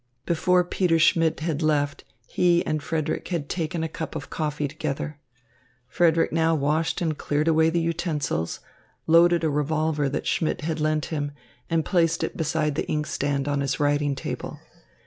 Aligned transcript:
Before 0.25 0.63
Peter 0.63 0.97
Schmidt 0.97 1.41
had 1.41 1.61
left, 1.61 2.05
he 2.25 2.65
and 2.65 2.81
Frederick 2.81 3.27
had 3.27 3.47
taken 3.47 3.83
a 3.83 3.87
cup 3.87 4.15
of 4.15 4.31
coffee 4.31 4.67
together. 4.67 5.19
Frederick 5.87 6.31
now 6.31 6.55
washed 6.55 7.01
and 7.01 7.15
cleared 7.15 7.47
away 7.47 7.69
the 7.69 7.79
utensils, 7.81 8.61
loaded 9.05 9.43
a 9.43 9.49
revolver 9.51 10.09
that 10.09 10.25
Schmidt 10.25 10.61
had 10.61 10.79
lent 10.79 11.05
him, 11.13 11.33
and 11.69 11.85
placed 11.85 12.23
it 12.23 12.35
beside 12.35 12.73
the 12.73 12.87
inkstand 12.89 13.47
on 13.47 13.59
his 13.61 13.79
writing 13.79 14.15
table. 14.15 14.59